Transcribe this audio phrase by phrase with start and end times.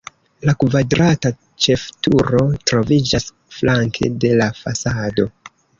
[0.49, 1.31] La kvadrata
[1.67, 2.41] ĉefturo
[2.73, 5.33] troviĝas flanke de la fasado.